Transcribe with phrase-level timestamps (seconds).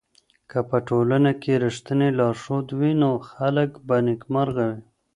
[0.49, 4.79] که په ټولنه کي رښتينی لارښود وي نو خلګ به نېکمرغه وي.